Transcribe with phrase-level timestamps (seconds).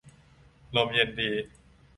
[0.75, 1.29] ลมเย็นดี